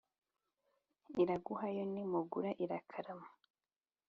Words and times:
Iraguha 1.21 1.67
yo 1.75 1.83
ntimugura 1.91 2.49
irakarama 2.63 3.27